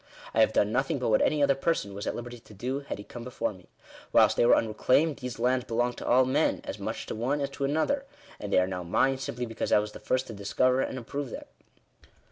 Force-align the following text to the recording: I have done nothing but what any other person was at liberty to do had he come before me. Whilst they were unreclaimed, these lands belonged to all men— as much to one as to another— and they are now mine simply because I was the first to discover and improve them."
I 0.33 0.39
have 0.39 0.51
done 0.51 0.71
nothing 0.71 0.97
but 0.97 1.09
what 1.09 1.21
any 1.21 1.43
other 1.43 1.53
person 1.53 1.93
was 1.93 2.07
at 2.07 2.15
liberty 2.15 2.39
to 2.39 2.53
do 2.55 2.79
had 2.79 2.97
he 2.97 3.03
come 3.03 3.23
before 3.23 3.53
me. 3.53 3.67
Whilst 4.11 4.35
they 4.35 4.47
were 4.47 4.55
unreclaimed, 4.55 5.17
these 5.17 5.37
lands 5.37 5.65
belonged 5.65 5.97
to 5.99 6.07
all 6.07 6.25
men— 6.25 6.61
as 6.63 6.79
much 6.79 7.05
to 7.05 7.13
one 7.13 7.39
as 7.39 7.51
to 7.51 7.65
another— 7.65 8.05
and 8.39 8.51
they 8.51 8.57
are 8.57 8.65
now 8.65 8.81
mine 8.81 9.19
simply 9.19 9.45
because 9.45 9.71
I 9.71 9.77
was 9.77 9.91
the 9.91 9.99
first 9.99 10.25
to 10.25 10.33
discover 10.33 10.81
and 10.81 10.97
improve 10.97 11.29
them." 11.29 11.45